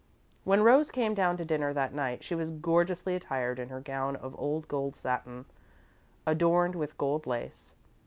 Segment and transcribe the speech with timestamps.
[0.45, 4.15] When Rose came down to dinner that night, she was gorgeously attired in her gown
[4.15, 5.45] of old gold satin,
[6.25, 7.71] adorned with gold lace.